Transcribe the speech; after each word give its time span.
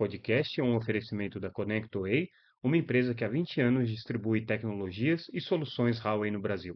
podcast 0.00 0.58
é 0.58 0.64
um 0.64 0.76
oferecimento 0.76 1.38
da 1.38 1.50
ConnectWay, 1.50 2.30
uma 2.62 2.78
empresa 2.78 3.14
que 3.14 3.22
há 3.22 3.28
20 3.28 3.60
anos 3.60 3.86
distribui 3.86 4.46
tecnologias 4.46 5.26
e 5.30 5.42
soluções 5.42 6.02
Huawei 6.02 6.30
no 6.30 6.40
Brasil. 6.40 6.74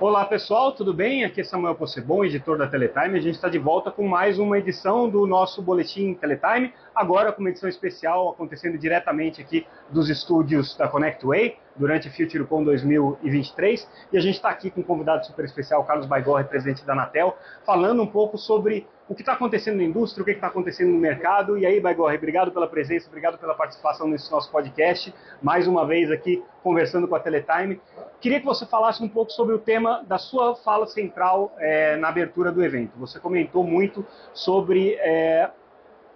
Olá 0.00 0.24
pessoal, 0.24 0.74
tudo 0.74 0.94
bem? 0.94 1.26
Aqui 1.26 1.42
é 1.42 1.44
Samuel 1.44 1.74
Possebon, 1.74 2.24
editor 2.24 2.56
da 2.56 2.66
Teletime. 2.66 3.18
A 3.18 3.20
gente 3.20 3.34
está 3.34 3.50
de 3.50 3.58
volta 3.58 3.90
com 3.90 4.08
mais 4.08 4.38
uma 4.38 4.58
edição 4.58 5.10
do 5.10 5.26
nosso 5.26 5.60
boletim 5.60 6.14
Teletime, 6.14 6.72
agora 6.94 7.34
com 7.34 7.42
uma 7.42 7.50
edição 7.50 7.68
especial 7.68 8.30
acontecendo 8.30 8.78
diretamente 8.78 9.42
aqui 9.42 9.66
dos 9.90 10.08
estúdios 10.08 10.74
da 10.74 10.88
ConnectWay 10.88 11.58
durante 11.78 12.08
a 12.08 12.10
FutureCon 12.10 12.64
2023. 12.64 13.88
E 14.12 14.18
a 14.18 14.20
gente 14.20 14.34
está 14.34 14.50
aqui 14.50 14.70
com 14.70 14.80
um 14.80 14.84
convidado 14.84 15.24
super 15.26 15.44
especial, 15.44 15.84
Carlos 15.84 16.06
Baigorre, 16.06 16.44
presidente 16.44 16.84
da 16.84 16.92
Anatel, 16.92 17.36
falando 17.64 18.02
um 18.02 18.06
pouco 18.06 18.36
sobre 18.36 18.86
o 19.08 19.14
que 19.14 19.22
está 19.22 19.32
acontecendo 19.32 19.78
na 19.78 19.84
indústria, 19.84 20.22
o 20.22 20.24
que 20.24 20.32
está 20.32 20.48
acontecendo 20.48 20.90
no 20.90 20.98
mercado. 20.98 21.56
E 21.56 21.64
aí, 21.64 21.80
Baigorre, 21.80 22.16
obrigado 22.16 22.52
pela 22.52 22.66
presença, 22.66 23.08
obrigado 23.08 23.38
pela 23.38 23.54
participação 23.54 24.06
nesse 24.06 24.30
nosso 24.30 24.50
podcast. 24.50 25.14
Mais 25.40 25.66
uma 25.66 25.86
vez 25.86 26.10
aqui 26.10 26.42
conversando 26.62 27.08
com 27.08 27.14
a 27.14 27.20
Teletime. 27.20 27.80
Queria 28.20 28.40
que 28.40 28.46
você 28.46 28.66
falasse 28.66 29.02
um 29.02 29.08
pouco 29.08 29.32
sobre 29.32 29.54
o 29.54 29.58
tema 29.58 30.04
da 30.06 30.18
sua 30.18 30.56
fala 30.56 30.86
central 30.86 31.54
é, 31.58 31.96
na 31.96 32.08
abertura 32.08 32.52
do 32.52 32.62
evento. 32.62 32.98
Você 32.98 33.18
comentou 33.18 33.64
muito 33.64 34.04
sobre 34.34 34.94
é, 35.00 35.50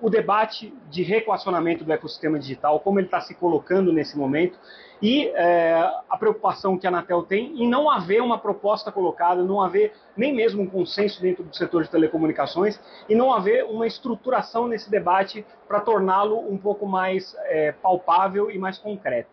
o 0.02 0.10
debate 0.10 0.74
de 0.90 1.04
reequacionamento 1.04 1.84
do 1.84 1.92
ecossistema 1.92 2.36
digital, 2.36 2.80
como 2.80 2.98
ele 2.98 3.06
está 3.06 3.20
se 3.20 3.36
colocando 3.36 3.92
nesse 3.92 4.18
momento, 4.18 4.58
e 5.00 5.28
é, 5.28 5.74
a 6.10 6.16
preocupação 6.18 6.76
que 6.76 6.86
a 6.86 6.90
Anatel 6.90 7.22
tem 7.22 7.62
em 7.62 7.68
não 7.68 7.88
haver 7.88 8.20
uma 8.20 8.36
proposta 8.36 8.90
colocada, 8.90 9.44
não 9.44 9.60
haver 9.60 9.92
nem 10.16 10.34
mesmo 10.34 10.62
um 10.62 10.66
consenso 10.66 11.22
dentro 11.22 11.44
do 11.44 11.54
setor 11.54 11.84
de 11.84 11.90
telecomunicações 11.90 12.80
e 13.08 13.14
não 13.14 13.32
haver 13.32 13.64
uma 13.64 13.86
estruturação 13.86 14.66
nesse 14.66 14.90
debate 14.90 15.46
para 15.68 15.80
torná-lo 15.80 16.38
um 16.52 16.58
pouco 16.58 16.84
mais 16.84 17.36
é, 17.44 17.70
palpável 17.70 18.50
e 18.50 18.58
mais 18.58 18.78
concreto. 18.78 19.30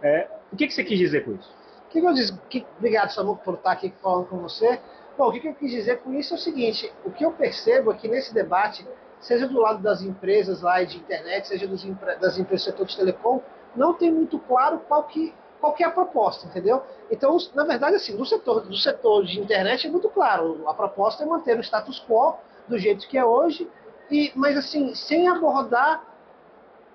É, 0.00 0.28
o 0.52 0.56
que, 0.56 0.68
que, 0.68 0.74
você 0.74 0.84
quis 0.84 0.98
dizer 0.98 1.24
com 1.24 1.32
isso? 1.32 1.52
Que 1.90 2.00
que 2.00 2.06
eu 2.06 2.12
disse, 2.12 2.38
que, 2.48 2.64
obrigado, 2.78 3.10
Samuco, 3.10 3.42
por 3.44 3.54
estar 3.54 3.72
aqui 3.72 3.92
falando 4.00 4.26
com 4.26 4.38
você. 4.38 4.80
Bom, 5.18 5.28
o 5.28 5.32
que 5.32 5.46
eu 5.46 5.54
quis 5.54 5.70
dizer 5.70 5.98
com 5.98 6.12
isso 6.12 6.34
é 6.34 6.36
o 6.36 6.40
seguinte: 6.40 6.92
o 7.04 7.10
que 7.10 7.24
eu 7.24 7.32
percebo 7.32 7.92
é 7.92 7.94
que 7.94 8.08
nesse 8.08 8.34
debate 8.34 8.84
seja 9.24 9.48
do 9.48 9.58
lado 9.58 9.82
das 9.82 10.02
empresas 10.02 10.60
lá 10.60 10.82
de 10.84 10.98
internet, 10.98 11.48
seja 11.48 11.66
das 11.66 12.38
empresas 12.38 12.58
do 12.58 12.58
setor 12.58 12.86
de 12.86 12.96
telecom, 12.96 13.40
não 13.74 13.94
tem 13.94 14.12
muito 14.12 14.38
claro 14.38 14.80
qual 14.86 15.04
que, 15.04 15.34
qual 15.60 15.72
que 15.72 15.82
é 15.82 15.86
a 15.86 15.90
proposta, 15.90 16.46
entendeu? 16.46 16.82
Então, 17.10 17.36
na 17.54 17.64
verdade, 17.64 17.96
assim, 17.96 18.14
do 18.16 18.24
setor, 18.26 18.66
do 18.66 18.76
setor 18.76 19.24
de 19.24 19.40
internet 19.40 19.86
é 19.86 19.90
muito 19.90 20.10
claro, 20.10 20.68
a 20.68 20.74
proposta 20.74 21.22
é 21.22 21.26
manter 21.26 21.58
o 21.58 21.62
status 21.62 22.04
quo 22.06 22.36
do 22.68 22.78
jeito 22.78 23.08
que 23.08 23.16
é 23.16 23.24
hoje, 23.24 23.68
e, 24.10 24.30
mas 24.34 24.58
assim, 24.58 24.94
sem 24.94 25.26
abordar 25.26 26.04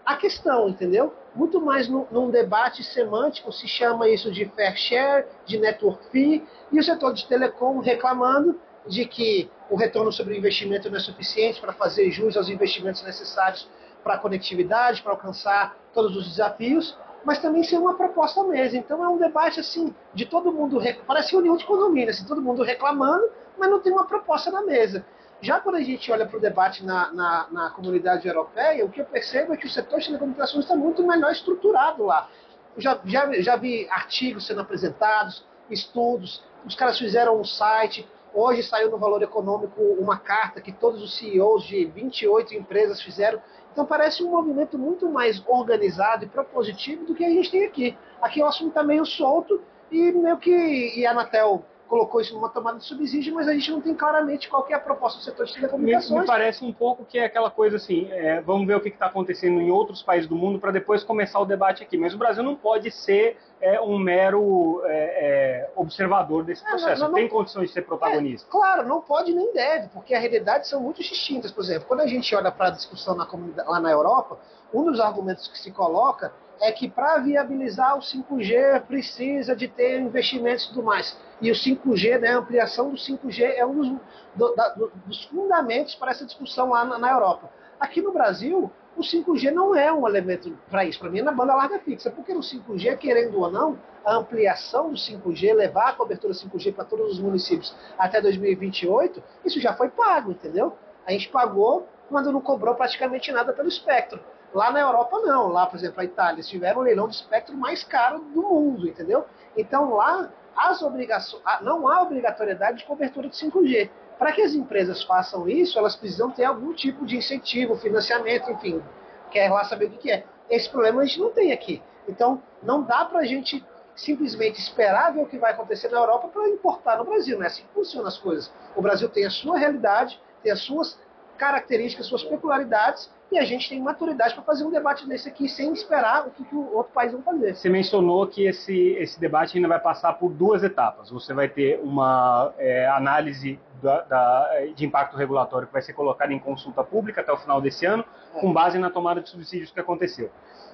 a 0.05 0.15
questão, 0.15 0.69
entendeu? 0.69 1.11
Muito 1.33 1.59
mais 1.59 1.89
no, 1.89 2.07
num 2.11 2.29
debate 2.29 2.83
semântico, 2.83 3.51
se 3.51 3.67
chama 3.67 4.07
isso 4.07 4.31
de 4.31 4.45
fair 4.45 4.77
share, 4.77 5.25
de 5.47 5.57
network 5.57 6.05
fee, 6.11 6.47
e 6.71 6.79
o 6.79 6.83
setor 6.83 7.11
de 7.11 7.27
telecom 7.27 7.79
reclamando 7.79 8.59
de 8.87 9.05
que 9.05 9.49
o 9.69 9.75
retorno 9.75 10.11
sobre 10.11 10.33
o 10.33 10.37
investimento 10.37 10.89
não 10.89 10.97
é 10.97 10.99
suficiente 10.99 11.61
para 11.61 11.73
fazer 11.73 12.09
jus 12.11 12.35
aos 12.35 12.49
investimentos 12.49 13.03
necessários 13.03 13.67
para 14.03 14.15
a 14.15 14.17
conectividade, 14.17 15.01
para 15.01 15.11
alcançar 15.11 15.77
todos 15.93 16.15
os 16.15 16.27
desafios, 16.27 16.97
mas 17.23 17.39
também 17.39 17.63
ser 17.63 17.77
uma 17.77 17.95
proposta 17.95 18.43
mesmo. 18.43 18.77
Então 18.77 19.03
é 19.03 19.09
um 19.09 19.17
debate 19.17 19.59
assim 19.59 19.93
de 20.13 20.25
todo 20.25 20.51
mundo, 20.51 20.79
parece 21.05 21.31
reunião 21.31 21.57
de 21.57 21.63
economia, 21.63 22.09
assim, 22.09 22.25
todo 22.25 22.41
mundo 22.41 22.63
reclamando, 22.63 23.29
mas 23.57 23.69
não 23.69 23.79
tem 23.79 23.91
uma 23.91 24.05
proposta 24.05 24.49
na 24.51 24.61
mesa. 24.61 25.05
Já 25.41 25.59
quando 25.59 25.75
a 25.75 25.81
gente 25.81 26.11
olha 26.11 26.25
para 26.25 26.37
o 26.37 26.41
debate 26.41 26.85
na, 26.85 27.13
na, 27.13 27.47
na, 27.49 27.69
comunidade 27.69 28.27
europeia, 28.27 28.85
o 28.85 28.89
que 28.89 28.99
eu 28.99 29.05
percebo 29.05 29.53
é 29.53 29.57
que 29.57 29.65
o 29.65 29.69
setor 29.69 29.99
de 29.99 30.07
telecomunicações 30.07 30.65
está 30.65 30.75
muito 30.75 31.05
melhor 31.05 31.31
estruturado 31.31 32.05
lá. 32.05 32.29
Eu 32.75 32.81
já, 32.81 32.99
já, 33.05 33.31
já 33.41 33.55
vi 33.55 33.87
artigos 33.89 34.45
sendo 34.45 34.59
apresentados, 34.59 35.45
estudos, 35.69 36.43
os 36.65 36.75
caras 36.75 36.97
fizeram 36.97 37.39
um 37.39 37.45
site, 37.45 38.07
Hoje 38.33 38.61
saiu 38.63 38.91
no 38.91 38.97
Valor 38.97 39.21
Econômico 39.23 39.81
uma 39.99 40.17
carta 40.17 40.61
que 40.61 40.71
todos 40.71 41.01
os 41.01 41.17
CEOs 41.17 41.63
de 41.63 41.85
28 41.85 42.53
empresas 42.53 43.01
fizeram. 43.01 43.41
Então 43.71 43.85
parece 43.85 44.23
um 44.23 44.29
movimento 44.29 44.77
muito 44.77 45.09
mais 45.09 45.43
organizado 45.47 46.25
e 46.25 46.29
propositivo 46.29 47.05
do 47.05 47.15
que 47.15 47.25
a 47.25 47.29
gente 47.29 47.49
tem 47.49 47.65
aqui. 47.65 47.97
Aqui 48.21 48.41
o 48.41 48.45
assunto 48.45 48.69
está 48.69 48.83
meio 48.83 49.05
solto 49.05 49.61
e 49.91 50.11
meio 50.11 50.37
que 50.37 50.51
e 50.51 51.05
a 51.05 51.11
Anatel 51.11 51.65
colocou 51.89 52.21
isso 52.21 52.35
numa 52.35 52.47
tomada 52.47 52.77
de 52.77 52.85
subsídio, 52.85 53.33
mas 53.33 53.47
a 53.47 53.53
gente 53.53 53.71
não 53.71 53.81
tem 53.81 53.95
claramente 53.95 54.47
qual 54.47 54.65
é 54.69 54.73
a 54.75 54.79
proposta 54.79 55.17
do 55.17 55.23
setor 55.23 55.47
de 55.47 55.53
telecomunicações. 55.55 56.11
Me, 56.11 56.19
me 56.21 56.27
parece 56.27 56.63
um 56.63 56.71
pouco 56.71 57.03
que 57.03 57.17
é 57.17 57.25
aquela 57.25 57.49
coisa 57.49 57.77
assim, 57.77 58.07
é, 58.11 58.39
vamos 58.41 58.67
ver 58.67 58.75
o 58.75 58.79
que 58.79 58.89
está 58.89 59.07
acontecendo 59.07 59.59
em 59.59 59.71
outros 59.71 60.03
países 60.03 60.29
do 60.29 60.35
mundo 60.35 60.59
para 60.59 60.71
depois 60.71 61.03
começar 61.03 61.39
o 61.39 61.45
debate 61.45 61.81
aqui. 61.81 61.97
Mas 61.97 62.13
o 62.13 62.17
Brasil 62.17 62.43
não 62.43 62.55
pode 62.55 62.91
ser 62.91 63.37
é, 63.59 63.81
um 63.81 63.97
mero 63.97 64.81
é, 64.85 65.65
é 65.65 65.71
observador 65.75 66.43
desse 66.43 66.63
processo. 66.63 67.01
Não, 67.01 67.09
não, 67.09 67.15
tem 67.15 67.27
condições 67.27 67.69
de 67.69 67.73
ser 67.73 67.81
protagonista. 67.81 68.47
É, 68.47 68.51
claro, 68.51 68.87
não 68.87 69.01
pode 69.01 69.33
nem 69.33 69.51
deve, 69.51 69.87
porque 69.89 70.13
as 70.13 70.21
realidades 70.21 70.69
são 70.69 70.79
muito 70.79 71.01
distintas. 71.01 71.51
Por 71.51 71.63
exemplo, 71.63 71.87
quando 71.87 72.01
a 72.01 72.07
gente 72.07 72.33
olha 72.35 72.51
para 72.51 72.67
a 72.67 72.71
discussão 72.71 73.15
na 73.15 73.27
lá 73.65 73.79
na 73.79 73.91
Europa, 73.91 74.37
um 74.71 74.83
dos 74.83 74.99
argumentos 74.99 75.47
que 75.47 75.57
se 75.57 75.71
coloca 75.71 76.31
é 76.61 76.71
que 76.71 76.89
para 76.89 77.19
viabilizar 77.19 77.97
o 77.97 78.01
5G 78.01 78.81
precisa 78.81 79.55
de 79.55 79.67
ter 79.67 79.99
investimentos 79.99 80.65
e 80.65 80.69
tudo 80.69 80.83
mais. 80.83 81.17
E 81.41 81.49
o 81.49 81.53
5G, 81.53 82.19
né, 82.19 82.29
a 82.29 82.37
ampliação 82.37 82.91
do 82.91 82.97
5G 82.97 83.53
é 83.55 83.65
um 83.65 83.75
dos, 83.75 84.01
do, 84.35 84.55
da, 84.55 84.69
dos 85.05 85.23
fundamentos 85.25 85.95
para 85.95 86.11
essa 86.11 86.25
discussão 86.25 86.69
lá 86.69 86.83
na, 86.83 86.97
na, 86.97 87.11
Europa. 87.11 87.49
Aqui 87.79 88.01
no 88.01 88.11
Brasil, 88.11 88.69
o 88.97 89.01
5G 89.01 89.51
não 89.51 89.73
é 89.73 89.91
um 89.91 90.05
elemento 90.05 90.57
para 90.69 90.83
isso. 90.83 90.99
Para 90.99 91.09
mim 91.09 91.19
é 91.19 91.23
na 91.23 91.31
banda 91.31 91.55
larga 91.55 91.79
fixa, 91.79 92.11
porque 92.11 92.33
no 92.33 92.41
5G, 92.41 92.97
querendo 92.97 93.39
ou 93.39 93.49
não, 93.49 93.79
a 94.03 94.15
ampliação 94.15 94.89
do 94.89 94.97
5G, 94.97 95.53
levar 95.53 95.89
a 95.89 95.93
cobertura 95.93 96.33
5G 96.33 96.73
para 96.73 96.83
todos 96.83 97.13
os 97.13 97.19
municípios 97.19 97.73
até 97.97 98.19
2028, 98.21 99.23
isso 99.45 99.61
já 99.61 99.73
foi 99.73 99.89
pago, 99.89 100.31
entendeu? 100.31 100.77
A 101.05 101.11
gente 101.11 101.29
pagou 101.29 101.87
quando 102.09 102.31
não 102.33 102.41
cobrou 102.41 102.75
praticamente 102.75 103.31
nada 103.31 103.53
pelo 103.53 103.69
espectro. 103.69 104.19
Lá 104.53 104.71
na 104.71 104.79
Europa 104.79 105.19
não, 105.19 105.47
lá, 105.47 105.65
por 105.65 105.77
exemplo, 105.77 106.01
a 106.01 106.03
Itália, 106.05 106.35
eles 106.35 106.47
tiveram 106.47 106.81
o 106.81 106.83
leilão 106.83 107.07
de 107.07 107.15
espectro 107.15 107.55
mais 107.55 107.83
caro 107.83 108.19
do 108.19 108.41
mundo, 108.41 108.87
entendeu? 108.87 109.25
Então 109.55 109.93
lá 109.93 110.29
as 110.55 110.81
obrigações, 110.81 111.41
não 111.61 111.87
há 111.87 112.01
obrigatoriedade 112.01 112.79
de 112.79 112.85
cobertura 112.85 113.29
de 113.29 113.35
5G. 113.35 113.89
Para 114.17 114.33
que 114.33 114.41
as 114.41 114.53
empresas 114.53 115.01
façam 115.03 115.47
isso, 115.47 115.79
elas 115.79 115.95
precisam 115.95 116.29
ter 116.31 116.43
algum 116.43 116.73
tipo 116.73 117.05
de 117.05 117.15
incentivo, 117.15 117.77
financiamento, 117.77 118.51
enfim, 118.51 118.83
quer 119.31 119.49
lá 119.49 119.63
saber 119.63 119.85
o 119.85 119.91
que 119.91 120.11
é. 120.11 120.25
Esse 120.49 120.69
problema 120.69 121.01
a 121.01 121.05
gente 121.05 121.19
não 121.19 121.31
tem 121.31 121.53
aqui. 121.53 121.81
Então, 122.07 122.41
não 122.61 122.83
dá 122.83 123.05
para 123.05 123.19
a 123.19 123.25
gente 123.25 123.65
simplesmente 123.95 124.59
esperar 124.59 125.13
ver 125.13 125.21
o 125.21 125.25
que 125.25 125.37
vai 125.37 125.51
acontecer 125.51 125.89
na 125.89 125.99
Europa 125.99 126.27
para 126.29 126.49
importar 126.49 126.97
no 126.97 127.05
Brasil. 127.05 127.37
Não 127.37 127.43
é 127.43 127.47
assim 127.47 127.63
que 127.63 127.73
funcionam 127.73 128.07
as 128.07 128.17
coisas. 128.17 128.51
O 128.75 128.81
Brasil 128.81 129.07
tem 129.09 129.25
a 129.25 129.29
sua 129.29 129.57
realidade, 129.57 130.19
tem 130.41 130.51
as 130.51 130.61
suas 130.61 130.99
características, 131.37 132.07
suas 132.07 132.23
peculiaridades, 132.23 133.09
e 133.31 133.37
a 133.37 133.45
gente 133.45 133.69
tem 133.69 133.79
maturidade 133.79 134.33
para 134.33 134.43
fazer 134.43 134.63
um 134.63 134.71
debate 134.71 135.07
desse 135.07 135.29
aqui 135.29 135.47
sem 135.47 135.71
esperar 135.71 136.27
o 136.27 136.31
que, 136.31 136.43
que 136.43 136.55
o 136.55 136.75
outro 136.75 136.91
país 136.93 137.11
vai 137.11 137.21
fazer. 137.21 137.55
Você 137.55 137.69
mencionou 137.69 138.25
que 138.27 138.45
esse, 138.45 138.91
esse 138.93 139.19
debate 139.19 139.57
ainda 139.57 139.67
vai 139.67 139.79
passar 139.79 140.13
por 140.13 140.31
duas 140.31 140.63
etapas. 140.63 141.09
Você 141.11 141.33
vai 141.33 141.47
ter 141.47 141.79
uma 141.83 142.53
é, 142.57 142.87
análise 142.87 143.59
da, 143.81 144.01
da, 144.01 144.49
de 144.75 144.85
impacto 144.85 145.15
regulatório 145.15 145.67
que 145.67 145.73
vai 145.73 145.81
ser 145.81 145.93
colocada 145.93 146.33
em 146.33 146.39
consulta 146.39 146.83
pública 146.83 147.21
até 147.21 147.31
o 147.31 147.37
final 147.37 147.61
desse 147.61 147.85
ano, 147.85 148.03
é. 148.35 148.39
com 148.39 148.51
base 148.51 148.79
na 148.79 148.89
tomada 148.89 149.21
de 149.21 149.29
subsídios 149.29 149.71
que 149.71 149.79
aconteceu. 149.79 150.31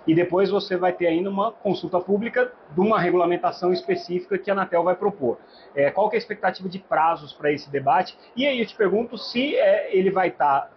E 0.07 0.13
depois 0.13 0.49
você 0.49 0.77
vai 0.77 0.93
ter 0.93 1.07
ainda 1.07 1.29
uma 1.29 1.51
consulta 1.51 1.99
pública 1.99 2.51
de 2.71 2.79
uma 2.79 2.99
regulamentação 2.99 3.73
específica 3.73 4.37
que 4.37 4.49
a 4.51 4.53
Anatel 4.53 4.83
vai 4.83 4.95
propor. 4.95 5.39
É, 5.73 5.89
qual 5.89 6.09
é 6.11 6.15
a 6.15 6.17
expectativa 6.17 6.69
de 6.69 6.79
prazos 6.79 7.33
para 7.33 7.51
esse 7.51 7.69
debate? 7.71 8.17
E 8.35 8.45
aí 8.45 8.59
eu 8.59 8.65
te 8.65 8.75
pergunto 8.75 9.17
se 9.17 9.55
é, 9.55 9.95
ele 9.95 10.11
vai 10.11 10.27
estar 10.27 10.61
tá 10.61 10.69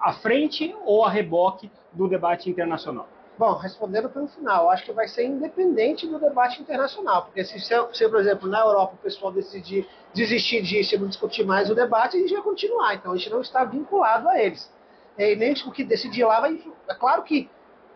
à 0.00 0.12
frente 0.12 0.74
ou 0.84 1.04
a 1.04 1.10
reboque 1.10 1.70
do 1.92 2.08
debate 2.08 2.48
internacional. 2.48 3.08
Bom, 3.38 3.54
respondendo 3.54 4.10
pelo 4.10 4.28
final, 4.28 4.68
acho 4.68 4.84
que 4.84 4.92
vai 4.92 5.08
ser 5.08 5.24
independente 5.24 6.06
do 6.06 6.18
debate 6.18 6.60
internacional, 6.60 7.22
porque 7.22 7.42
se, 7.42 7.58
se, 7.58 8.08
por 8.08 8.20
exemplo, 8.20 8.48
na 8.48 8.60
Europa 8.60 8.94
o 8.94 9.02
pessoal 9.02 9.32
decidir 9.32 9.88
desistir 10.12 10.60
disso 10.62 10.94
e 10.94 10.98
não 10.98 11.08
discutir 11.08 11.44
mais 11.44 11.70
o 11.70 11.74
debate, 11.74 12.16
a 12.16 12.20
gente 12.20 12.34
vai 12.34 12.42
continuar. 12.42 12.94
Então 12.94 13.12
a 13.12 13.16
gente 13.16 13.30
não 13.30 13.40
está 13.40 13.64
vinculado 13.64 14.28
a 14.28 14.38
eles. 14.38 14.70
E 15.16 15.36
nem 15.36 15.52
o 15.52 15.70
que 15.70 15.84
decidir 15.84 16.24
lá 16.24 16.40
vai. 16.40 16.62
É 16.88 16.94
claro 16.94 17.22
que 17.22 17.48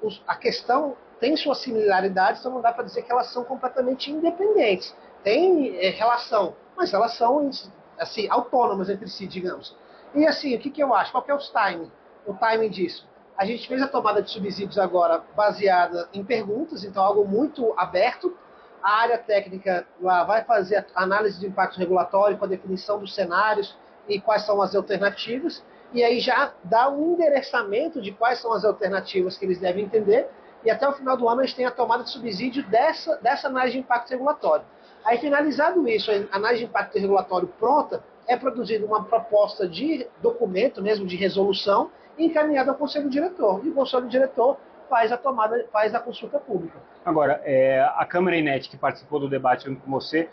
os, 0.03 0.23
a 0.27 0.35
questão 0.35 0.97
tem 1.21 1.37
suas 1.37 1.59
similaridades, 1.59 2.41
então 2.41 2.53
não 2.53 2.61
dá 2.61 2.73
para 2.73 2.85
dizer 2.85 3.03
que 3.03 3.13
elas 3.13 3.33
são 3.33 3.45
completamente 3.45 4.11
independentes. 4.11 4.95
Tem 5.23 5.77
é, 5.77 5.91
relação, 5.91 6.55
mas 6.77 6.93
elas 6.93 7.17
são 7.17 7.51
assim, 7.99 8.29
autônomas 8.29 8.91
entre 8.91 9.09
si, 9.09 9.27
digamos. 9.27 9.77
E 10.15 10.27
assim, 10.27 10.55
o 10.55 10.59
que, 10.59 10.71
que 10.71 10.83
eu 10.83 10.95
acho? 10.95 11.11
Qual 11.11 11.25
é 11.27 11.35
o 11.35 11.39
timing? 11.39 11.91
O 12.27 12.35
timing 12.35 12.71
disso? 12.71 13.07
A 13.37 13.45
gente 13.45 13.67
fez 13.67 13.83
a 13.83 13.89
tomada 13.89 14.23
de 14.23 14.31
subsídios 14.31 14.79
agora 14.79 15.23
baseada 15.35 16.09
em 16.15 16.25
perguntas, 16.25 16.85
então 16.85 17.03
algo 17.03 17.27
muito 17.27 17.75
aberto. 17.77 18.37
A 18.81 19.01
área 19.01 19.19
técnica 19.19 19.87
lá 20.01 20.23
vai 20.23 20.45
fazer 20.45 20.87
a 20.95 21.03
análise 21.03 21.41
de 21.41 21.47
impacto 21.47 21.79
regulatório 21.79 22.39
com 22.39 22.45
a 22.45 22.49
definição 22.49 22.99
dos 23.01 23.15
cenários 23.15 23.77
e 24.09 24.21
quais 24.21 24.45
são 24.47 24.63
as 24.63 24.75
alternativas. 24.75 25.65
e 25.93 26.03
aí 26.03 26.19
já 26.19 26.53
dá 26.65 26.89
um 26.91 27.13
endereçamento 27.13 28.01
de 28.03 28.13
quais 28.13 28.41
são 28.41 28.53
as 28.53 28.65
alternativas 28.65 29.39
que 29.39 29.45
eles 29.45 29.61
devem 29.61 29.85
entender, 29.85 30.29
e 30.65 30.71
até 30.71 30.89
o 30.89 30.93
final 30.93 31.17
do 31.17 31.29
ano 31.29 31.41
eles 31.41 31.55
têm 31.55 31.67
a 31.67 31.71
tomada 31.71 32.03
de 32.03 32.11
subsídio 32.11 32.65
dessa, 32.69 33.17
dessa 33.19 33.47
análise 33.47 33.75
de 33.75 33.79
impacto 33.81 34.11
regulatório. 34.11 34.65
Aí, 35.05 35.19
finalizado 35.19 35.87
isso, 35.87 36.11
a 36.11 36.37
análise 36.37 36.65
de 36.65 36.69
impacto 36.69 36.99
regulatório 36.99 37.47
pronta, 37.61 38.03
é 38.27 38.37
produzida 38.37 38.85
uma 38.87 39.05
proposta 39.05 39.69
de 39.69 40.07
documento, 40.21 40.83
mesmo 40.83 41.07
de 41.07 41.17
resolução, 41.17 41.91
encaminhada 42.19 42.71
ao 42.71 42.77
Conselho 42.77 43.09
Diretor. 43.09 43.65
E 43.65 43.71
o 43.71 43.75
Conselho 43.75 44.09
Diretor 44.09 44.57
faz 44.89 45.11
a 45.13 45.17
tomada, 45.17 45.67
faz 45.73 45.95
a 45.95 46.01
consulta 46.01 46.39
pública. 46.39 46.79
Agora, 47.05 47.41
é, 47.45 47.81
a 47.97 48.05
Câmara 48.05 48.37
Inet, 48.37 48.69
que 48.69 48.77
participou 48.77 49.21
do 49.21 49.29
debate 49.29 49.69
com 49.75 49.91
você, 49.91 50.29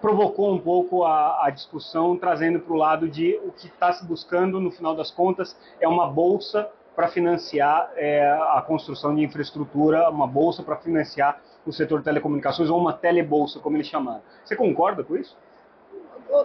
provocou 0.00 0.52
um 0.52 0.58
pouco 0.58 1.04
a, 1.04 1.46
a 1.46 1.50
discussão, 1.50 2.16
trazendo 2.16 2.60
para 2.60 2.72
o 2.72 2.76
lado 2.76 3.08
de 3.08 3.40
o 3.44 3.52
que 3.52 3.68
está 3.68 3.92
se 3.92 4.04
buscando, 4.04 4.60
no 4.60 4.70
final 4.70 4.94
das 4.94 5.10
contas, 5.10 5.56
é 5.80 5.86
uma 5.86 6.08
bolsa 6.08 6.68
para 6.94 7.08
financiar 7.08 7.90
é, 7.96 8.28
a 8.30 8.62
construção 8.66 9.14
de 9.14 9.22
infraestrutura, 9.22 10.10
uma 10.10 10.26
bolsa 10.26 10.62
para 10.62 10.76
financiar 10.76 11.40
o 11.64 11.72
setor 11.72 12.00
de 12.00 12.04
telecomunicações, 12.04 12.68
ou 12.68 12.78
uma 12.78 12.92
telebolsa, 12.92 13.60
como 13.60 13.76
eles 13.76 13.86
chamaram. 13.86 14.20
Você 14.44 14.56
concorda 14.56 15.02
com 15.04 15.16
isso? 15.16 15.36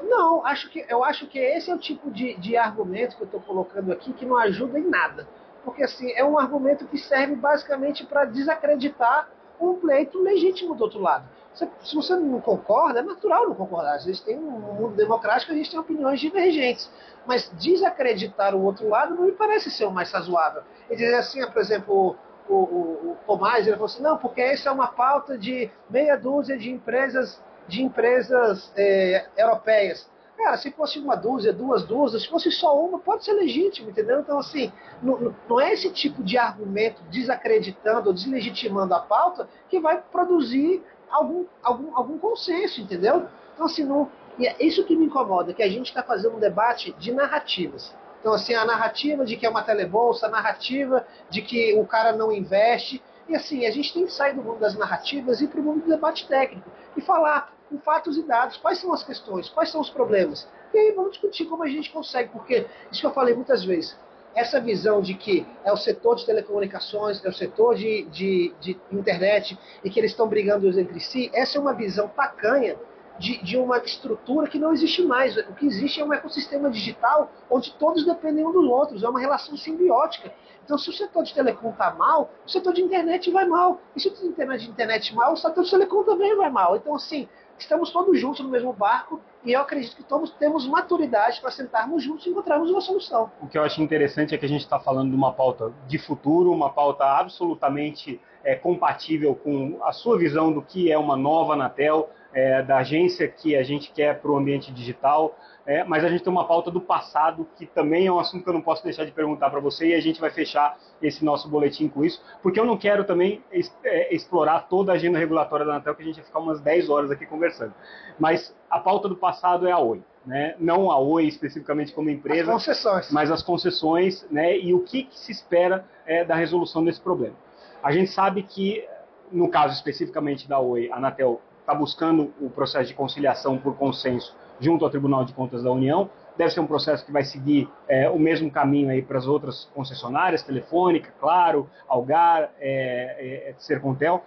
Não, 0.03 0.45
acho 0.45 0.69
que, 0.69 0.85
eu 0.89 1.03
acho 1.03 1.27
que 1.27 1.39
esse 1.39 1.71
é 1.71 1.75
o 1.75 1.77
tipo 1.77 2.11
de, 2.11 2.35
de 2.35 2.57
argumento 2.57 3.15
que 3.15 3.23
eu 3.23 3.25
estou 3.25 3.39
colocando 3.39 3.91
aqui 3.91 4.11
que 4.11 4.25
não 4.25 4.37
ajuda 4.37 4.77
em 4.77 4.87
nada. 4.87 5.27
Porque 5.63 5.83
assim, 5.83 6.11
é 6.11 6.23
um 6.23 6.37
argumento 6.37 6.85
que 6.87 6.97
serve 6.97 7.35
basicamente 7.35 8.05
para 8.05 8.25
desacreditar 8.25 9.29
um 9.59 9.75
pleito 9.75 10.21
legítimo 10.21 10.75
do 10.75 10.83
outro 10.83 10.99
lado. 10.99 11.27
Se, 11.53 11.67
se, 11.81 11.95
você 11.95 12.15
não 12.15 12.39
concorda, 12.39 12.99
é 12.99 13.01
natural 13.01 13.47
não 13.47 13.55
concordar. 13.55 13.93
A 13.93 13.97
gente 13.97 14.23
tem 14.23 14.37
um 14.37 14.51
mundo 14.51 14.95
democrático, 14.95 15.51
a 15.51 15.55
gente 15.55 15.71
tem 15.71 15.79
opiniões 15.79 16.19
divergentes. 16.19 16.89
Mas 17.25 17.49
desacreditar 17.55 18.53
o 18.53 18.63
outro 18.63 18.87
lado 18.87 19.15
não 19.15 19.23
me 19.23 19.31
parece 19.31 19.71
ser 19.71 19.85
o 19.85 19.91
mais 19.91 20.11
razoável. 20.11 20.63
E 20.89 20.95
dizer 20.95 21.15
assim, 21.15 21.45
por 21.47 21.61
exemplo, 21.61 22.15
o, 22.47 22.55
o 22.55 23.17
Tomás, 23.25 23.65
ele 23.65 23.75
falou 23.75 23.85
assim, 23.85 24.03
não, 24.03 24.17
porque 24.17 24.41
essa 24.41 24.69
é 24.69 24.71
uma 24.71 24.87
pauta 24.87 25.37
de 25.37 25.69
meia 25.89 26.15
dúzia 26.15 26.57
de 26.57 26.69
empresas, 26.69 27.41
de 27.67 27.83
empresas 27.83 28.71
é, 28.75 29.25
europeias. 29.37 30.09
Cara, 30.37 30.55
se 30.57 30.71
fosse 30.71 30.99
uma 30.99 31.15
dúzia, 31.15 31.51
duas 31.51 31.83
dúzias, 31.83 32.21
se 32.21 32.29
fosse 32.29 32.51
só 32.51 32.79
uma, 32.79 32.99
pode 32.99 33.25
ser 33.25 33.33
legítimo, 33.33 33.89
entendeu? 33.89 34.19
Então, 34.19 34.37
assim, 34.37 34.71
não, 35.01 35.33
não 35.49 35.59
é 35.59 35.73
esse 35.73 35.89
tipo 35.89 36.23
de 36.23 36.37
argumento 36.37 37.01
desacreditando 37.09 38.09
ou 38.09 38.13
deslegitimando 38.13 38.93
a 38.93 38.99
pauta 38.99 39.49
que 39.67 39.79
vai 39.79 39.99
produzir 39.99 40.83
algum, 41.09 41.45
algum, 41.63 41.97
algum 41.97 42.17
consenso, 42.19 42.81
entendeu? 42.81 43.27
Então, 43.55 43.65
assim, 43.65 43.83
não, 43.83 44.11
e 44.37 44.45
é 44.45 44.55
isso 44.59 44.85
que 44.85 44.95
me 44.95 45.05
incomoda, 45.05 45.53
que 45.53 45.63
a 45.63 45.69
gente 45.69 45.87
está 45.87 46.03
fazendo 46.03 46.35
um 46.35 46.39
debate 46.39 46.93
de 46.99 47.11
narrativas. 47.11 47.95
Então, 48.19 48.33
assim, 48.33 48.53
a 48.53 48.65
narrativa 48.65 49.25
de 49.25 49.37
que 49.37 49.45
é 49.45 49.49
uma 49.49 49.63
telebolsa, 49.63 50.27
a 50.27 50.29
narrativa 50.29 51.05
de 51.29 51.41
que 51.41 51.73
o 51.79 51.85
cara 51.85 52.11
não 52.11 52.31
investe. 52.31 53.01
E 53.27 53.35
assim, 53.35 53.65
a 53.65 53.71
gente 53.71 53.93
tem 53.93 54.05
que 54.05 54.13
sair 54.13 54.33
do 54.33 54.43
mundo 54.43 54.59
das 54.59 54.77
narrativas 54.77 55.41
e 55.41 55.45
ir 55.45 55.47
para 55.47 55.59
o 55.59 55.63
mundo 55.63 55.81
do 55.81 55.89
debate 55.89 56.27
técnico 56.27 56.69
e 56.95 57.01
falar 57.01 57.53
com 57.69 57.77
fatos 57.79 58.17
e 58.17 58.23
dados 58.23 58.57
quais 58.57 58.79
são 58.79 58.93
as 58.93 59.03
questões, 59.03 59.49
quais 59.49 59.71
são 59.71 59.81
os 59.81 59.89
problemas. 59.89 60.47
E 60.73 60.77
aí 60.77 60.91
vamos 60.91 61.11
discutir 61.11 61.45
como 61.45 61.63
a 61.63 61.67
gente 61.67 61.91
consegue, 61.91 62.29
porque 62.29 62.65
isso 62.91 63.01
que 63.01 63.07
eu 63.07 63.11
falei 63.11 63.33
muitas 63.33 63.63
vezes, 63.63 63.97
essa 64.35 64.59
visão 64.59 65.01
de 65.01 65.15
que 65.15 65.45
é 65.65 65.71
o 65.71 65.77
setor 65.77 66.15
de 66.15 66.25
telecomunicações, 66.25 67.23
é 67.25 67.29
o 67.29 67.33
setor 67.33 67.75
de, 67.75 68.03
de, 68.11 68.53
de 68.59 68.79
internet 68.91 69.57
e 69.83 69.89
que 69.89 69.99
eles 69.99 70.11
estão 70.11 70.27
brigando 70.27 70.67
entre 70.79 70.99
si, 70.99 71.31
essa 71.33 71.57
é 71.57 71.61
uma 71.61 71.73
visão 71.73 72.07
tacanha 72.07 72.77
de, 73.17 73.41
de, 73.43 73.57
uma 73.57 73.77
estrutura 73.79 74.47
que 74.47 74.59
não 74.59 74.71
existe 74.71 75.01
mais. 75.01 75.35
O 75.35 75.53
que 75.55 75.65
existe 75.65 75.99
é 75.99 76.05
um 76.05 76.13
ecossistema 76.13 76.69
digital 76.69 77.31
onde 77.49 77.73
todos 77.73 78.05
dependem 78.05 78.45
um 78.45 78.51
dos 78.51 78.69
outros, 78.69 79.03
é 79.03 79.09
uma 79.09 79.19
relação 79.19 79.57
simbiótica. 79.57 80.31
Então, 80.63 80.77
se 80.77 80.89
o 80.89 80.93
setor 80.93 81.23
de 81.23 81.33
telecom 81.33 81.71
está 81.71 81.93
mal, 81.93 82.29
o 82.45 82.49
setor 82.49 82.73
de 82.73 82.81
internet 82.81 83.31
vai 83.31 83.45
mal. 83.45 83.79
E 83.95 83.99
se 83.99 84.09
o 84.09 84.15
setor 84.15 84.57
de 84.57 84.69
internet 84.69 85.15
mal, 85.15 85.33
o 85.33 85.37
setor 85.37 85.63
de 85.63 85.71
telecom 85.71 86.03
também 86.03 86.35
vai 86.35 86.49
mal. 86.49 86.75
Então, 86.75 86.93
assim, 86.93 87.27
estamos 87.57 87.91
todos 87.91 88.19
juntos 88.19 88.39
no 88.41 88.49
mesmo 88.49 88.73
barco 88.73 89.21
e 89.43 89.53
eu 89.53 89.61
acredito 89.61 89.95
que 89.95 90.03
todos 90.03 90.31
temos 90.31 90.67
maturidade 90.67 91.39
para 91.39 91.51
sentarmos 91.51 92.03
juntos 92.03 92.25
e 92.25 92.29
encontrarmos 92.29 92.69
uma 92.69 92.81
solução. 92.81 93.31
O 93.41 93.47
que 93.47 93.57
eu 93.57 93.63
acho 93.63 93.81
interessante 93.81 94.35
é 94.35 94.37
que 94.37 94.45
a 94.45 94.49
gente 94.49 94.61
está 94.61 94.79
falando 94.79 95.09
de 95.09 95.15
uma 95.15 95.33
pauta 95.33 95.73
de 95.87 95.97
futuro, 95.97 96.51
uma 96.51 96.69
pauta 96.69 97.05
absolutamente 97.05 98.19
é, 98.43 98.55
compatível 98.55 99.35
com 99.35 99.79
a 99.83 99.91
sua 99.91 100.17
visão 100.17 100.51
do 100.51 100.61
que 100.61 100.91
é 100.91 100.97
uma 100.97 101.15
nova 101.15 101.53
Anatel, 101.53 102.09
é, 102.37 102.61
da 102.61 102.77
agência 102.77 103.27
que 103.27 103.55
a 103.55 103.63
gente 103.63 103.91
quer 103.91 104.21
para 104.21 104.29
o 104.29 104.37
ambiente 104.37 104.71
digital, 104.71 105.35
é, 105.65 105.83
mas 105.83 106.05
a 106.05 106.07
gente 106.07 106.23
tem 106.23 106.31
uma 106.31 106.45
pauta 106.45 106.69
do 106.69 106.79
passado 106.79 107.47
que 107.57 107.65
também 107.65 108.05
é 108.05 108.11
um 108.11 108.19
assunto 108.19 108.43
que 108.43 108.49
eu 108.49 108.53
não 108.53 108.61
posso 108.61 108.83
deixar 108.83 109.05
de 109.05 109.11
perguntar 109.11 109.49
para 109.49 109.59
você 109.59 109.87
e 109.87 109.93
a 109.95 109.99
gente 109.99 110.21
vai 110.21 110.29
fechar 110.29 110.77
esse 111.01 111.25
nosso 111.25 111.49
boletim 111.49 111.87
com 111.87 112.05
isso, 112.05 112.23
porque 112.43 112.59
eu 112.59 112.65
não 112.65 112.77
quero 112.77 113.03
também 113.05 113.43
é, 113.83 114.13
explorar 114.13 114.67
toda 114.69 114.91
a 114.91 114.95
agenda 114.95 115.17
regulatória 115.17 115.65
da 115.65 115.71
Anatel, 115.71 115.95
que 115.95 116.03
a 116.03 116.05
gente 116.05 116.17
vai 116.17 116.25
ficar 116.25 116.37
umas 116.37 116.61
10 116.61 116.91
horas 116.91 117.09
aqui 117.09 117.25
conversando. 117.25 117.73
Mas 118.19 118.55
a 118.69 118.79
pauta 118.79 119.09
do 119.09 119.15
passado 119.15 119.67
é 119.67 119.71
a 119.71 119.79
Oi. 119.79 120.03
Né? 120.23 120.53
Não 120.59 120.91
a 120.91 120.99
Oi 120.99 121.25
especificamente 121.25 121.91
como 121.91 122.11
empresa, 122.11 122.53
as 122.53 123.11
mas 123.11 123.31
as 123.31 123.41
concessões 123.41 124.27
né? 124.29 124.55
e 124.59 124.75
o 124.75 124.81
que, 124.81 125.05
que 125.05 125.17
se 125.17 125.31
espera 125.31 125.85
é, 126.05 126.23
da 126.23 126.35
resolução 126.35 126.85
desse 126.85 127.01
problema. 127.01 127.35
A 127.81 127.91
gente 127.91 128.11
sabe 128.11 128.43
que, 128.43 128.87
no 129.31 129.49
caso 129.49 129.73
especificamente 129.73 130.47
da 130.47 130.59
Oi, 130.59 130.91
a 130.91 130.97
Anatel 130.97 131.41
está 131.67 131.75
buscando 131.75 132.33
o 132.39 132.49
processo 132.49 132.87
de 132.87 132.93
conciliação 132.93 133.57
por 133.57 133.75
consenso 133.75 134.33
junto 134.57 134.85
ao 134.85 134.89
Tribunal 134.89 135.25
de 135.25 135.33
Contas 135.33 135.61
da 135.61 135.69
União. 135.69 136.09
Deve 136.37 136.51
ser 136.51 136.61
um 136.61 136.65
processo 136.65 137.05
que 137.05 137.11
vai 137.11 137.25
seguir 137.25 137.69
é, 137.89 138.09
o 138.09 138.17
mesmo 138.17 138.49
caminho 138.49 138.89
aí 138.89 139.01
para 139.01 139.17
as 139.17 139.27
outras 139.27 139.65
concessionárias, 139.75 140.41
Telefônica, 140.41 141.13
Claro, 141.19 141.69
Algar, 141.85 142.51
é, 142.61 143.49
é, 143.49 143.53
Sercontel. 143.57 144.23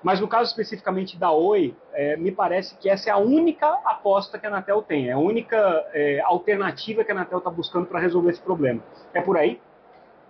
Mas 0.00 0.20
no 0.20 0.28
caso 0.28 0.50
especificamente 0.50 1.18
da 1.18 1.32
Oi, 1.32 1.74
é, 1.92 2.16
me 2.16 2.30
parece 2.30 2.76
que 2.76 2.88
essa 2.88 3.10
é 3.10 3.12
a 3.12 3.16
única 3.16 3.66
aposta 3.84 4.38
que 4.38 4.46
a 4.46 4.48
Anatel 4.48 4.80
tem, 4.80 5.08
é 5.08 5.12
a 5.12 5.18
única 5.18 5.56
é, 5.92 6.20
alternativa 6.20 7.02
que 7.02 7.10
a 7.10 7.14
Anatel 7.16 7.38
está 7.38 7.50
buscando 7.50 7.86
para 7.86 7.98
resolver 7.98 8.30
esse 8.30 8.40
problema. 8.40 8.80
É 9.12 9.20
por 9.20 9.36
aí? 9.36 9.60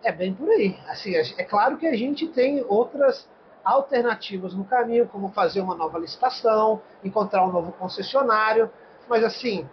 É 0.02 0.10
bem 0.10 0.32
por 0.32 0.48
aí. 0.48 0.74
Assim, 0.88 1.14
é 1.14 1.44
claro 1.44 1.76
que 1.76 1.86
a 1.86 1.94
gente 1.94 2.26
tem 2.28 2.64
outras 2.66 3.28
alternativas 3.66 4.54
no 4.54 4.64
caminho, 4.64 5.08
como 5.08 5.28
fazer 5.30 5.60
uma 5.60 5.74
nova 5.74 5.98
licitação, 5.98 6.80
encontrar 7.02 7.44
um 7.44 7.50
novo 7.50 7.73
concessionário, 7.73 8.70
mas 9.08 9.25
assim, 9.25 9.68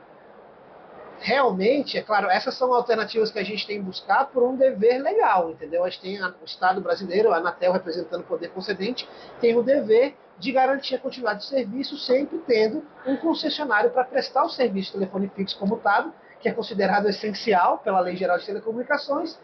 realmente, 1.19 1.95
é 1.95 2.01
claro, 2.01 2.27
essas 2.27 2.55
são 2.55 2.73
alternativas 2.73 3.29
que 3.29 3.37
a 3.37 3.43
gente 3.43 3.67
tem 3.67 3.77
que 3.77 3.83
buscar 3.83 4.25
por 4.25 4.41
um 4.41 4.55
dever 4.55 4.97
legal, 4.97 5.51
entendeu? 5.51 5.83
A 5.83 5.89
gente 5.89 6.01
tem 6.01 6.23
o 6.23 6.33
Estado 6.43 6.81
brasileiro, 6.81 7.31
a 7.31 7.37
Anatel 7.37 7.71
representando 7.71 8.21
o 8.21 8.25
poder 8.25 8.49
concedente, 8.49 9.07
tem 9.39 9.55
o 9.55 9.61
dever 9.61 10.15
de 10.39 10.51
garantir 10.51 10.95
a 10.95 10.99
continuidade 10.99 11.41
de 11.41 11.45
serviço, 11.49 11.95
sempre 11.95 12.39
tendo 12.39 12.83
um 13.05 13.15
concessionário 13.15 13.91
para 13.91 14.03
prestar 14.03 14.43
o 14.43 14.49
serviço 14.49 14.93
de 14.93 14.97
telefone 14.97 15.31
fixo 15.35 15.57
comutado, 15.59 16.11
que 16.41 16.49
é 16.49 16.51
considerado 16.51 17.07
essencial 17.07 17.77
pela 17.77 17.99
Lei 17.99 18.15
Geral 18.15 18.39
de 18.39 18.45
Telecomunicações, 18.45 19.39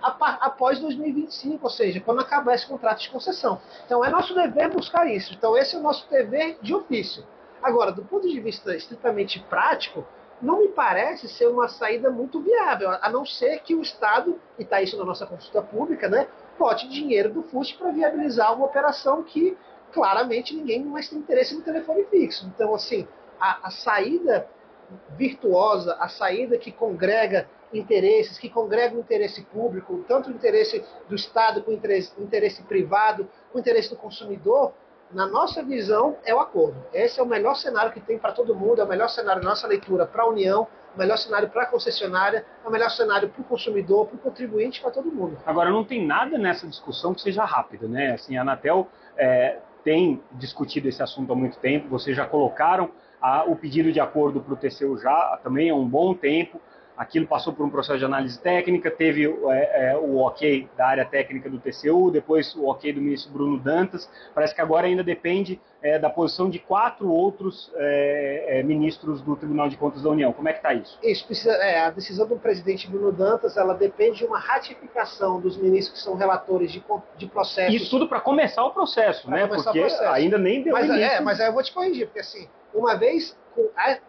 após 0.00 0.78
2025, 0.78 1.62
ou 1.62 1.70
seja, 1.70 2.00
quando 2.00 2.20
acabar 2.20 2.54
esse 2.54 2.66
contrato 2.66 3.00
de 3.00 3.10
concessão. 3.10 3.60
Então 3.86 4.04
é 4.04 4.10
nosso 4.10 4.34
dever 4.34 4.70
buscar 4.70 5.06
isso. 5.06 5.34
Então 5.34 5.56
esse 5.56 5.74
é 5.74 5.78
o 5.78 5.82
nosso 5.82 6.08
dever 6.10 6.58
de 6.62 6.74
ofício. 6.74 7.24
Agora, 7.62 7.92
do 7.92 8.04
ponto 8.04 8.28
de 8.28 8.40
vista 8.40 8.74
estritamente 8.74 9.38
prático, 9.48 10.04
não 10.40 10.58
me 10.58 10.68
parece 10.68 11.28
ser 11.28 11.46
uma 11.46 11.68
saída 11.68 12.10
muito 12.10 12.40
viável, 12.40 12.90
a 12.90 13.08
não 13.08 13.24
ser 13.24 13.60
que 13.60 13.76
o 13.76 13.80
Estado, 13.80 14.40
e 14.58 14.64
está 14.64 14.82
isso 14.82 14.96
na 14.98 15.04
nossa 15.04 15.24
consulta 15.24 15.62
pública, 15.62 16.08
né, 16.08 16.26
bote 16.58 16.88
dinheiro 16.88 17.32
do 17.32 17.44
FUST 17.44 17.78
para 17.78 17.92
viabilizar 17.92 18.52
uma 18.52 18.66
operação 18.66 19.22
que 19.22 19.56
claramente 19.92 20.56
ninguém 20.56 20.84
mais 20.84 21.08
tem 21.08 21.18
interesse 21.18 21.54
no 21.54 21.62
telefone 21.62 22.04
fixo. 22.04 22.50
Então, 22.52 22.74
assim, 22.74 23.06
a, 23.38 23.68
a 23.68 23.70
saída 23.70 24.48
virtuosa, 25.16 25.96
a 26.00 26.08
saída 26.08 26.58
que 26.58 26.72
congrega 26.72 27.48
interesses, 27.72 28.38
que 28.38 28.48
congregam 28.48 28.98
o 28.98 29.00
interesse 29.00 29.42
público, 29.42 30.04
tanto 30.06 30.30
o 30.30 30.32
interesse 30.32 30.84
do 31.08 31.14
Estado 31.14 31.62
com 31.62 31.70
o 31.70 31.74
interesse, 31.74 32.12
interesse 32.20 32.62
privado, 32.62 33.28
com 33.50 33.58
o 33.58 33.60
interesse 33.60 33.90
do 33.90 33.96
consumidor, 33.96 34.72
na 35.12 35.26
nossa 35.26 35.62
visão, 35.62 36.16
é 36.24 36.34
o 36.34 36.40
acordo. 36.40 36.76
Esse 36.92 37.20
é 37.20 37.22
o 37.22 37.26
melhor 37.26 37.54
cenário 37.54 37.92
que 37.92 38.00
tem 38.00 38.18
para 38.18 38.32
todo 38.32 38.54
mundo, 38.54 38.80
é 38.80 38.84
o 38.84 38.88
melhor 38.88 39.08
cenário, 39.08 39.42
nossa 39.42 39.66
leitura, 39.66 40.06
para 40.06 40.22
a 40.22 40.28
União, 40.28 40.66
o 40.94 40.98
melhor 40.98 41.16
cenário 41.18 41.48
para 41.50 41.64
a 41.64 41.66
concessionária, 41.66 42.46
é 42.64 42.68
o 42.68 42.70
melhor 42.70 42.90
cenário 42.90 43.28
para 43.28 43.40
o 43.40 43.44
consumidor, 43.44 44.06
para 44.06 44.16
o 44.16 44.18
contribuinte, 44.18 44.80
para 44.80 44.90
todo 44.90 45.10
mundo. 45.10 45.38
Agora, 45.44 45.70
não 45.70 45.84
tem 45.84 46.06
nada 46.06 46.38
nessa 46.38 46.66
discussão 46.66 47.14
que 47.14 47.20
seja 47.20 47.44
rápido, 47.44 47.88
né? 47.88 48.12
Assim, 48.12 48.36
a 48.36 48.42
Anatel 48.42 48.88
é, 49.16 49.58
tem 49.84 50.22
discutido 50.32 50.88
esse 50.88 51.02
assunto 51.02 51.32
há 51.32 51.36
muito 51.36 51.58
tempo, 51.58 51.88
vocês 51.88 52.16
já 52.16 52.26
colocaram 52.26 52.90
a, 53.20 53.44
o 53.44 53.54
pedido 53.54 53.92
de 53.92 54.00
acordo 54.00 54.40
para 54.40 54.54
o 54.54 54.56
TCU 54.56 54.98
já 54.98 55.38
também 55.42 55.70
há 55.70 55.74
um 55.74 55.86
bom 55.86 56.12
tempo. 56.12 56.60
Aquilo 56.96 57.26
passou 57.26 57.52
por 57.52 57.64
um 57.64 57.70
processo 57.70 57.98
de 57.98 58.04
análise 58.04 58.40
técnica, 58.40 58.90
teve 58.90 59.26
é, 59.26 59.90
é, 59.90 59.96
o 59.96 60.18
ok 60.18 60.68
da 60.76 60.86
área 60.86 61.04
técnica 61.04 61.48
do 61.48 61.58
TCU, 61.58 62.10
depois 62.10 62.54
o 62.54 62.66
ok 62.66 62.92
do 62.92 63.00
ministro 63.00 63.32
Bruno 63.32 63.58
Dantas. 63.58 64.08
Parece 64.34 64.54
que 64.54 64.60
agora 64.60 64.86
ainda 64.86 65.02
depende 65.02 65.60
é, 65.82 65.98
da 65.98 66.08
posição 66.08 66.48
de 66.48 66.58
quatro 66.58 67.10
outros 67.10 67.72
é, 67.74 68.60
é, 68.60 68.62
ministros 68.62 69.20
do 69.20 69.34
Tribunal 69.36 69.68
de 69.68 69.76
Contas 69.76 70.02
da 70.02 70.10
União. 70.10 70.32
Como 70.32 70.48
é 70.48 70.52
que 70.52 70.58
está 70.58 70.72
isso? 70.74 70.98
Isso, 71.02 71.26
precisa, 71.26 71.52
é, 71.54 71.80
a 71.80 71.90
decisão 71.90 72.26
do 72.26 72.36
presidente 72.36 72.88
Bruno 72.88 73.10
Dantas, 73.10 73.56
ela 73.56 73.74
depende 73.74 74.18
de 74.18 74.24
uma 74.24 74.38
ratificação 74.38 75.40
dos 75.40 75.56
ministros 75.56 75.98
que 75.98 76.04
são 76.04 76.14
relatores 76.14 76.70
de, 76.70 76.82
de 77.16 77.26
processos. 77.26 77.74
Isso 77.74 77.90
tudo 77.90 78.08
para 78.08 78.20
começar 78.20 78.64
o 78.64 78.70
processo, 78.70 79.26
pra 79.26 79.36
né? 79.36 79.46
Porque 79.46 79.80
processo. 79.80 80.02
ainda 80.04 80.38
nem 80.38 80.62
deu 80.62 80.72
mas, 80.72 80.86
início. 80.86 81.04
É, 81.04 81.20
mas 81.20 81.40
aí 81.40 81.48
eu 81.48 81.52
vou 81.52 81.62
te 81.62 81.72
corrigir, 81.72 82.06
porque 82.06 82.20
assim, 82.20 82.48
uma 82.74 82.96
vez, 82.96 83.36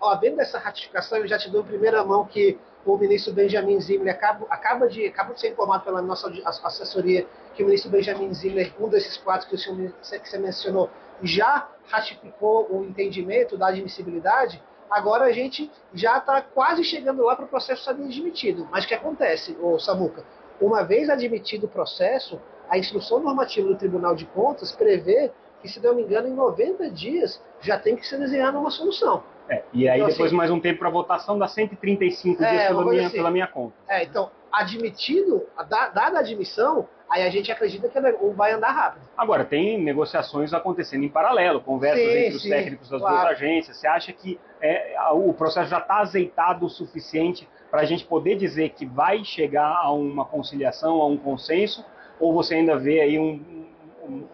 havendo 0.01 0.41
essa 0.41 0.57
ratificação, 0.57 1.17
eu 1.17 1.27
já 1.27 1.37
te 1.37 1.49
dou 1.49 1.61
em 1.61 1.65
primeira 1.65 2.03
mão 2.03 2.25
que 2.25 2.57
o 2.85 2.97
ministro 2.97 3.33
Benjamin 3.33 3.79
Zimmer 3.79 4.13
acaba, 4.13 4.45
acaba, 4.49 4.87
de, 4.87 5.05
acaba 5.05 5.33
de 5.33 5.39
ser 5.39 5.49
informado 5.49 5.83
pela 5.83 6.01
nossa 6.01 6.29
assessoria 6.63 7.25
que 7.53 7.63
o 7.63 7.65
ministro 7.65 7.89
Benjamin 7.89 8.33
Zimmer, 8.33 8.73
um 8.79 8.89
desses 8.89 9.17
quatro 9.17 9.47
que, 9.47 9.55
o 9.55 9.57
senhor, 9.57 9.91
que 9.91 10.29
você 10.29 10.37
mencionou, 10.37 10.89
já 11.21 11.69
ratificou 11.87 12.67
o 12.69 12.83
entendimento 12.83 13.57
da 13.57 13.67
admissibilidade, 13.67 14.61
agora 14.89 15.25
a 15.25 15.31
gente 15.31 15.71
já 15.93 16.17
está 16.17 16.41
quase 16.41 16.83
chegando 16.83 17.23
lá 17.23 17.35
para 17.35 17.45
o 17.45 17.47
processo 17.47 17.83
ser 17.83 17.91
admitido. 17.91 18.67
Mas 18.71 18.83
o 18.83 18.87
que 18.87 18.93
acontece, 18.93 19.57
ô 19.61 19.79
Samuca? 19.79 20.25
Uma 20.59 20.83
vez 20.83 21.09
admitido 21.09 21.65
o 21.65 21.69
processo, 21.69 22.39
a 22.69 22.77
instrução 22.77 23.19
normativa 23.19 23.67
do 23.67 23.75
Tribunal 23.75 24.15
de 24.15 24.25
Contas 24.25 24.71
prevê 24.71 25.31
que, 25.63 25.69
se 25.69 25.79
não 25.81 25.95
me 25.95 26.03
engano, 26.03 26.27
em 26.27 26.33
90 26.33 26.91
dias 26.91 27.41
já 27.61 27.79
tem 27.79 27.95
que 27.95 28.05
ser 28.05 28.19
desenhada 28.19 28.59
uma 28.59 28.69
solução. 28.69 29.23
É, 29.49 29.63
e 29.73 29.87
aí 29.87 29.99
então, 29.99 30.09
depois 30.09 30.27
assim, 30.27 30.35
mais 30.35 30.51
um 30.51 30.59
tempo 30.59 30.79
para 30.79 30.89
votação 30.89 31.39
dá 31.39 31.47
135 31.47 32.43
é, 32.43 32.49
dias 32.49 32.67
pela 32.67 32.85
minha, 32.85 33.07
assim, 33.07 33.15
pela 33.15 33.31
minha 33.31 33.47
conta. 33.47 33.73
É, 33.87 34.03
então, 34.03 34.29
admitido, 34.51 35.45
dada 35.69 36.17
a 36.17 36.19
admissão, 36.19 36.87
aí 37.09 37.23
a 37.23 37.29
gente 37.29 37.49
acredita 37.51 37.87
que 37.87 37.99
vai 38.35 38.51
andar 38.51 38.71
rápido. 38.71 39.07
Agora, 39.17 39.45
tem 39.45 39.81
negociações 39.81 40.53
acontecendo 40.53 41.05
em 41.05 41.09
paralelo, 41.09 41.61
conversas 41.61 42.03
sim, 42.03 42.17
entre 42.17 42.35
os 42.35 42.41
sim, 42.43 42.49
técnicos 42.49 42.89
das 42.89 42.99
claro. 42.99 43.15
duas 43.15 43.31
agências. 43.31 43.77
Você 43.77 43.87
acha 43.87 44.11
que 44.11 44.39
é, 44.61 44.95
o 45.13 45.33
processo 45.33 45.69
já 45.69 45.79
está 45.79 45.99
azeitado 45.99 46.65
o 46.65 46.69
suficiente 46.69 47.47
para 47.71 47.81
a 47.81 47.85
gente 47.85 48.05
poder 48.05 48.35
dizer 48.35 48.69
que 48.69 48.85
vai 48.85 49.23
chegar 49.23 49.77
a 49.81 49.91
uma 49.93 50.25
conciliação, 50.25 51.01
a 51.01 51.07
um 51.07 51.17
consenso? 51.17 51.85
Ou 52.19 52.33
você 52.33 52.55
ainda 52.55 52.77
vê 52.77 53.01
aí 53.01 53.17
um, 53.17 53.63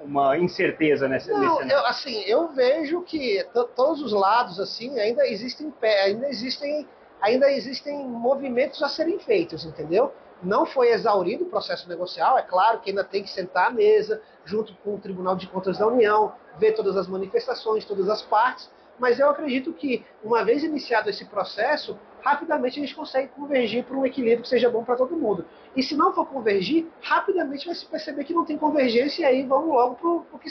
uma 0.03 0.37
incerteza 0.37 1.07
nessa, 1.07 1.31
Não, 1.31 1.61
eu, 1.61 1.85
assim, 1.85 2.21
eu 2.25 2.47
vejo 2.49 3.01
que 3.01 3.45
todos 3.75 4.01
os 4.01 4.11
lados 4.11 4.59
assim 4.59 4.99
ainda 4.99 5.25
existem 5.27 5.73
ainda 5.81 6.27
existem 6.27 6.87
ainda 7.21 7.51
existem 7.51 8.07
movimentos 8.07 8.81
a 8.81 8.89
serem 8.89 9.19
feitos, 9.19 9.65
entendeu? 9.65 10.13
Não 10.41 10.65
foi 10.65 10.91
exaurido 10.91 11.43
o 11.43 11.49
processo 11.49 11.87
negocial, 11.89 12.37
é 12.37 12.41
claro 12.41 12.79
que 12.79 12.89
ainda 12.89 13.03
tem 13.03 13.23
que 13.23 13.29
sentar 13.29 13.67
à 13.67 13.69
mesa, 13.69 14.21
junto 14.45 14.73
com 14.83 14.95
o 14.95 14.99
Tribunal 14.99 15.35
de 15.35 15.47
Contas 15.47 15.77
da 15.77 15.87
União, 15.87 16.33
ver 16.57 16.71
todas 16.73 16.95
as 16.95 17.07
manifestações, 17.07 17.83
todas 17.83 18.07
as 18.09 18.21
partes, 18.21 18.71
mas 18.97 19.19
eu 19.19 19.29
acredito 19.29 19.73
que, 19.73 20.05
uma 20.23 20.43
vez 20.43 20.63
iniciado 20.63 21.09
esse 21.09 21.25
processo, 21.25 21.99
rapidamente 22.21 22.79
a 22.79 22.81
gente 22.81 22.95
consegue 22.95 23.29
convergir 23.29 23.83
para 23.83 23.95
um 23.95 24.05
equilíbrio 24.05 24.41
que 24.41 24.49
seja 24.49 24.69
bom 24.69 24.83
para 24.83 24.95
todo 24.95 25.15
mundo. 25.15 25.45
E 25.75 25.83
se 25.83 25.95
não 25.95 26.13
for 26.13 26.25
convergir, 26.25 26.87
rapidamente 27.01 27.65
vai 27.65 27.75
se 27.75 27.85
perceber 27.85 28.23
que 28.23 28.33
não 28.33 28.45
tem 28.45 28.57
convergência 28.57 29.23
e 29.23 29.25
aí 29.25 29.43
vamos 29.43 29.69
logo 29.69 29.95
para 29.95 30.09
o 30.09 30.39
que, 30.39 30.49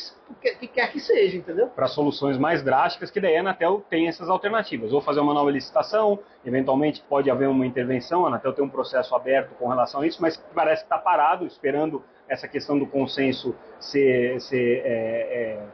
que, 0.56 0.66
quer 0.68 0.90
que 0.92 1.00
seja, 1.00 1.36
entendeu? 1.36 1.66
Para 1.68 1.88
soluções 1.88 2.38
mais 2.38 2.62
drásticas, 2.62 3.10
que 3.10 3.20
daí 3.20 3.36
a 3.36 3.40
Anatel 3.40 3.84
tem 3.88 4.08
essas 4.08 4.28
alternativas. 4.28 4.92
Ou 4.92 5.00
fazer 5.00 5.20
uma 5.20 5.34
nova 5.34 5.50
licitação, 5.50 6.18
eventualmente 6.44 7.02
pode 7.08 7.30
haver 7.30 7.48
uma 7.48 7.66
intervenção, 7.66 8.24
a 8.24 8.28
Anatel 8.28 8.52
tem 8.52 8.64
um 8.64 8.70
processo 8.70 9.14
aberto 9.14 9.54
com 9.56 9.68
relação 9.68 10.00
a 10.00 10.06
isso, 10.06 10.22
mas 10.22 10.36
parece 10.54 10.82
que 10.82 10.86
está 10.86 10.98
parado, 10.98 11.46
esperando 11.46 12.02
essa 12.28 12.46
questão 12.46 12.78
do 12.78 12.86
consenso 12.86 13.54
ser, 13.80 14.40
ser 14.40 14.82
é, 14.84 14.86
é, 14.86 15.66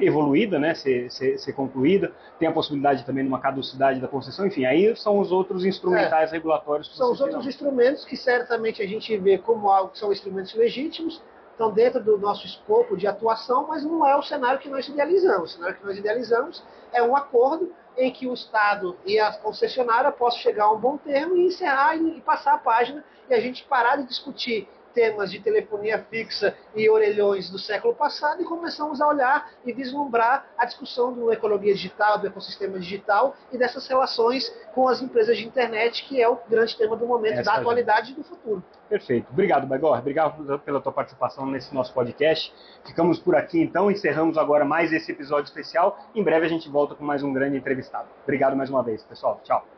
evoluída, 0.00 0.58
né, 0.58 0.74
ser, 0.74 1.10
ser, 1.10 1.38
ser, 1.38 1.52
concluída, 1.52 2.12
tem 2.38 2.48
a 2.48 2.52
possibilidade 2.52 3.04
também 3.04 3.24
de 3.24 3.28
uma 3.28 3.40
caducidade 3.40 4.00
da 4.00 4.08
concessão, 4.08 4.46
enfim, 4.46 4.64
aí 4.64 4.94
são 4.96 5.18
os 5.18 5.32
outros 5.32 5.64
instrumentais 5.64 6.30
é, 6.30 6.34
regulatórios. 6.34 6.94
São 6.96 7.12
os 7.12 7.20
outros 7.20 7.46
instrumentos 7.46 8.04
que 8.04 8.16
certamente 8.16 8.82
a 8.82 8.86
gente 8.86 9.16
vê 9.16 9.38
como 9.38 9.70
algo 9.70 9.90
que 9.90 9.98
são 9.98 10.12
instrumentos 10.12 10.54
legítimos, 10.54 11.22
estão 11.58 11.72
dentro 11.72 12.02
do 12.02 12.16
nosso 12.16 12.46
escopo 12.46 12.96
de 12.96 13.06
atuação, 13.06 13.66
mas 13.66 13.82
não 13.82 14.06
é 14.06 14.16
o 14.16 14.22
cenário 14.22 14.60
que 14.60 14.68
nós 14.68 14.86
idealizamos. 14.86 15.50
O 15.50 15.54
cenário 15.56 15.76
que 15.76 15.84
nós 15.84 15.98
idealizamos 15.98 16.62
é 16.92 17.02
um 17.02 17.16
acordo 17.16 17.72
em 17.96 18.12
que 18.12 18.28
o 18.28 18.32
Estado 18.32 18.96
e 19.04 19.18
a 19.18 19.32
concessionária 19.32 20.12
possam 20.12 20.38
chegar 20.38 20.64
a 20.64 20.72
um 20.72 20.78
bom 20.78 20.96
termo 20.96 21.36
e 21.36 21.46
encerrar 21.46 21.96
e 21.96 22.20
passar 22.20 22.54
a 22.54 22.58
página 22.58 23.04
e 23.28 23.34
a 23.34 23.40
gente 23.40 23.64
parar 23.64 23.96
de 23.96 24.06
discutir 24.06 24.68
temas 24.98 25.30
de 25.30 25.38
telefonia 25.38 26.04
fixa 26.10 26.56
e 26.74 26.90
orelhões 26.90 27.48
do 27.48 27.56
século 27.56 27.94
passado 27.94 28.42
e 28.42 28.44
começamos 28.44 29.00
a 29.00 29.06
olhar 29.06 29.48
e 29.64 29.72
vislumbrar 29.72 30.44
a 30.58 30.64
discussão 30.64 31.12
do 31.12 31.32
economia 31.32 31.72
digital, 31.72 32.18
do 32.18 32.26
ecossistema 32.26 32.80
digital 32.80 33.36
e 33.52 33.56
dessas 33.56 33.86
relações 33.86 34.52
com 34.74 34.88
as 34.88 35.00
empresas 35.00 35.38
de 35.38 35.46
internet, 35.46 36.04
que 36.08 36.20
é 36.20 36.28
o 36.28 36.36
grande 36.48 36.76
tema 36.76 36.96
do 36.96 37.06
momento, 37.06 37.34
Essa 37.34 37.52
da 37.52 37.58
atualidade 37.58 38.08
gente. 38.08 38.18
e 38.18 38.22
do 38.22 38.28
futuro. 38.28 38.64
Perfeito. 38.88 39.28
Obrigado, 39.30 39.68
Bagor. 39.68 39.96
Obrigado 39.98 40.58
pela 40.60 40.80
tua 40.80 40.92
participação 40.92 41.46
nesse 41.46 41.72
nosso 41.72 41.94
podcast. 41.94 42.52
Ficamos 42.84 43.20
por 43.20 43.36
aqui 43.36 43.62
então, 43.62 43.92
encerramos 43.92 44.36
agora 44.36 44.64
mais 44.64 44.92
esse 44.92 45.12
episódio 45.12 45.44
especial. 45.44 45.96
Em 46.12 46.24
breve 46.24 46.44
a 46.44 46.48
gente 46.48 46.68
volta 46.68 46.96
com 46.96 47.04
mais 47.04 47.22
um 47.22 47.32
grande 47.32 47.56
entrevistado. 47.56 48.08
Obrigado 48.24 48.56
mais 48.56 48.68
uma 48.68 48.82
vez, 48.82 49.04
pessoal. 49.04 49.40
Tchau. 49.44 49.77